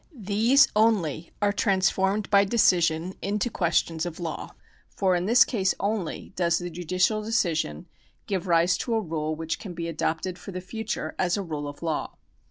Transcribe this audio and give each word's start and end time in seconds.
These 0.23 0.67
only 0.75 1.29
are 1.43 1.53
transformed 1.53 2.27
by 2.31 2.43
de 2.43 2.57
cision 2.57 3.13
into 3.21 3.51
questions 3.51 4.03
of 4.03 4.19
law, 4.19 4.55
for 4.89 5.15
in 5.15 5.27
this 5.27 5.43
case 5.45 5.75
only 5.79 6.33
does 6.35 6.57
the 6.57 6.71
judicial 6.71 7.21
decision 7.21 7.85
give 8.25 8.47
rise 8.47 8.77
to 8.79 8.95
a 8.95 8.99
rule 8.99 9.35
which 9.35 9.59
can 9.59 9.75
be 9.75 9.87
adopted 9.87 10.39
for 10.39 10.51
the 10.51 10.59
future 10.59 11.13
as 11.19 11.37
a 11.37 11.43
rule 11.43 11.67
of 11.67 11.83
law. 11.83 12.17